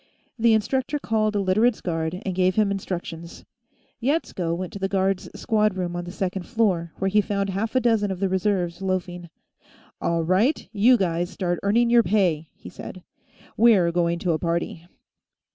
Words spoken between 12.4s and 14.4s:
he said. "We're going to a